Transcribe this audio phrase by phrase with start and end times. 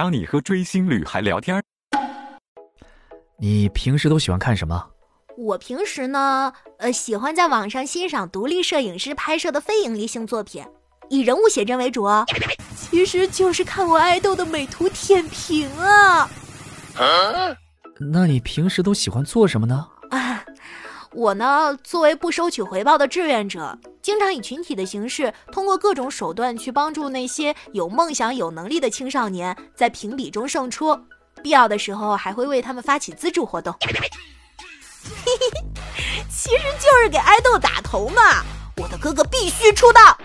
[0.00, 1.62] 当你和追星女孩聊天。
[3.38, 4.82] 你平时都喜欢看什么？
[5.36, 10.64] 我平时呢，呃，喜欢在网上欣赏独立摄影师拍摄的非盈利性作品，
[11.10, 12.24] 以人物写真为主哦。
[12.74, 16.26] 其实就是看我爱豆的美图舔屏啊。
[17.98, 19.86] 那你平时都喜欢做什么呢？
[21.10, 30.98] 啊，我呢，作为不收取回报的志愿者，经常以群体的形式，通过各种手段去帮助那些有梦想、有能力的青少年在评比中胜出。
[31.42, 33.74] 必要的时候，还会为他们发起资助活动。
[33.80, 34.08] 嘿嘿，
[36.30, 38.44] 其实就是给爱豆打头嘛！
[38.76, 40.18] 我的哥哥必须出道。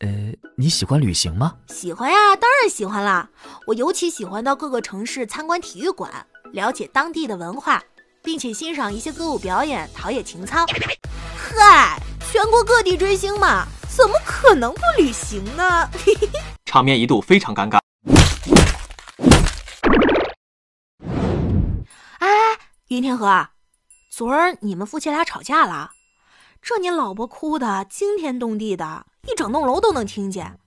[0.00, 0.08] 呃，
[0.56, 1.54] 你喜欢旅行吗？
[1.68, 3.28] 喜欢呀，当然喜欢啦！
[3.66, 7.82] 我尤其喜欢到各个城市参观体育馆，了解当地的文化，
[8.22, 10.64] 并且欣赏一些歌舞表演，陶冶情操。
[11.34, 11.98] 嗨，
[12.30, 15.88] 全国各地追星嘛，怎么可能不旅行呢？
[15.92, 17.80] 嘿嘿嘿，场面一度非常尴尬。
[22.18, 22.28] 哎，
[22.88, 23.48] 云天河。
[24.10, 25.90] 昨儿你们夫妻俩吵架了，
[26.60, 30.58] 这你老婆哭的惊天动地的，一整栋楼都能听见。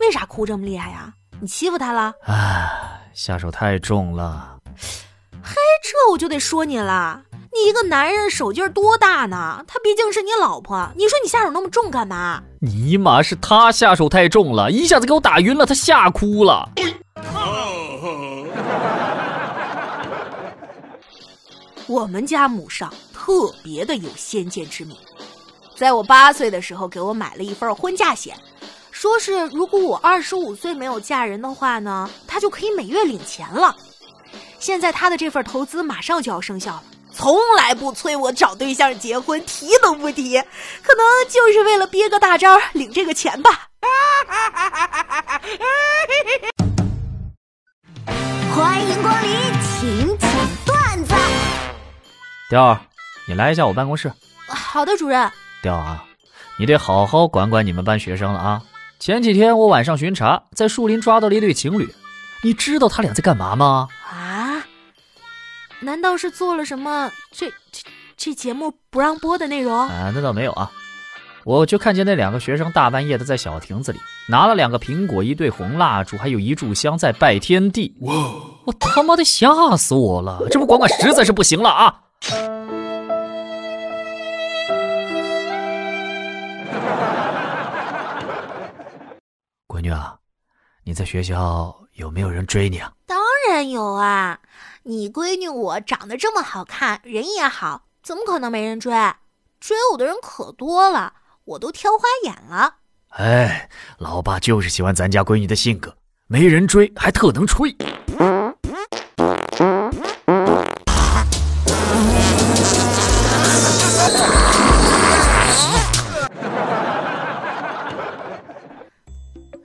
[0.00, 1.12] 为啥哭这么厉害呀？
[1.40, 2.14] 你欺负她了？
[2.26, 4.58] 哎，下手太重了。
[5.84, 7.20] 嘿，这我就得说你了，
[7.52, 9.62] 你一个男人手劲儿多大呢？
[9.68, 12.42] 她毕竟是你老婆，你说你下手那么重干嘛？
[12.60, 16.70] 尼玛，是他下手太重了，一下子给我打晕了，他吓哭了。
[21.86, 24.96] 我们家母上特别的有先见之明，
[25.76, 28.34] 在我八岁的时候给我买了一份婚嫁险，
[28.90, 33.76] 说是如果我二十五岁没有嫁人的话呢，他就可以每月领钱了。
[34.64, 40.40] 现在他的这份投资马上就要生效了，从来不催我找对象结婚，提都不提，
[40.82, 43.50] 可能就是为了憋个大招领这个钱吧。
[48.56, 50.30] 欢迎光临，请讲
[50.64, 51.14] 段子。
[52.48, 52.80] 调儿，
[53.28, 54.10] 你来一下我办公室。
[54.46, 55.30] 好的，主任。
[55.60, 56.02] 调啊，
[56.58, 58.62] 你得好好管管你们班学生了啊！
[58.98, 61.94] 前几天我晚上巡查，在树林抓到了一对情侣，
[62.42, 63.88] 你知道他俩在干嘛吗？
[65.84, 65.86] 啊？
[65.86, 67.82] 难道是做了什么这这
[68.16, 69.76] 这节目不让播的内容？
[69.76, 70.70] 啊，那倒没有啊，
[71.44, 77.94] 我就看见那两个学生大半夜的在小亭子里拿了两个苹果、一对红蜡烛，还有一炷香在拜天地。
[78.00, 78.14] 哇！
[78.64, 80.40] 我他妈的吓死我了！
[80.50, 82.00] 这不管管实在是不行了啊！
[89.68, 90.16] 闺女啊，
[90.84, 92.90] 你在学校有没有人追你啊？
[93.06, 93.18] 当
[93.50, 94.38] 然有啊！
[94.86, 98.92] 你闺女我长得这么好看，人也好，怎么可能没人追？
[99.58, 101.14] 追我的人可多了，
[101.46, 102.74] 我都挑花眼了。
[103.08, 105.96] 哎，老爸就是喜欢咱家闺女的性格，
[106.26, 107.74] 没人追还特能吹。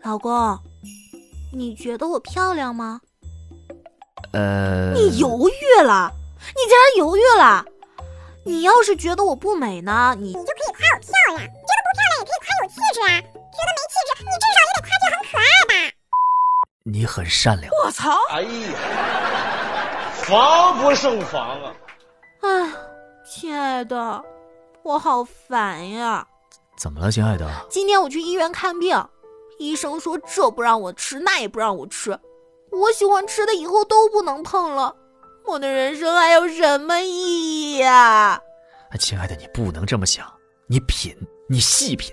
[0.01, 0.57] 老公，
[1.51, 3.01] 你觉得我漂亮吗？
[4.34, 6.12] 呃，你犹豫了，
[6.56, 7.66] 你竟然犹豫了！
[8.45, 15.95] 你要是觉得我不美呢，你你就可以夸我漂亮；觉得不漂亮也可以夸我气质啊；觉得没气质，你至少也得夸句很可爱吧。
[16.84, 17.72] 你很善良。
[17.84, 18.18] 我操！
[18.31, 18.47] 哎呀，
[20.13, 21.73] 防不胜防啊！
[22.41, 22.72] 哎，
[23.25, 24.23] 亲爱的，
[24.84, 26.25] 我好烦呀！
[26.78, 27.47] 怎么了，亲爱的？
[27.69, 29.06] 今天我去医院看病，
[29.59, 32.18] 医生说这不让我吃，那也不让我吃，
[32.72, 34.96] 我喜欢吃的以后都不能碰了。
[35.46, 38.40] 我的人生还有什么意义呀？
[38.91, 40.25] 啊亲爱的，你不能这么想，
[40.68, 41.16] 你品，
[41.47, 42.12] 你细品。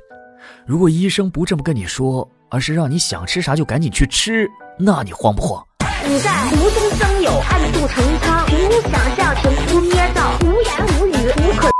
[0.67, 5.67] 如果医生不这么跟你说，而是让你想吃啥就赶紧去吃，那你慌不慌？
[6.06, 11.71] 你在无中生有，暗度陈仓，凭空想象，凭空捏造，无言无语，无可。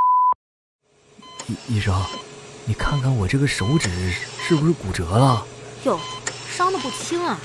[1.47, 1.95] 医医生，
[2.65, 5.47] 你看看我这个手指是不是骨折了？
[5.85, 5.99] 哟，
[6.51, 7.39] 伤的不轻啊！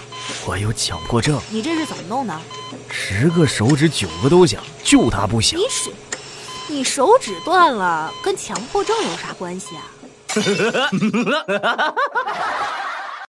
[0.46, 1.40] 我有强迫症。
[1.50, 2.40] 你这是怎么弄的？
[2.90, 5.60] 十个手指九个都响，就他不响。
[5.60, 5.92] 你手，
[6.68, 9.84] 你手指断了，跟强迫症有啥关系啊？